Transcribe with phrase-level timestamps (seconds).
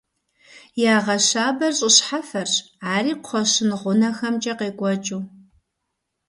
[0.95, 2.55] Ягъэщабэр щӏы щхьэфэрщ,
[2.93, 5.23] ари кхъуэщын гъунэхэмкӏэ къекӏуэкӏыу.